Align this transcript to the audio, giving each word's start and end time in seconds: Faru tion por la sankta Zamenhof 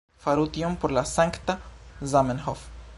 Faru 0.21 0.45
tion 0.55 0.77
por 0.85 0.95
la 0.99 1.03
sankta 1.11 1.59
Zamenhof 2.15 2.67